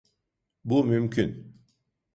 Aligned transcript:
Bu 0.65 0.83
mümkün. 0.85 1.61